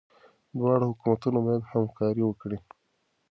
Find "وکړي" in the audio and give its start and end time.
2.25-2.57